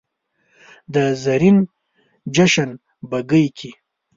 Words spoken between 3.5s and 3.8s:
کې